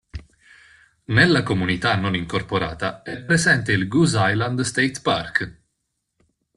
[1.13, 5.59] Nella comunità non incorporata è presente il Goose Island State Park.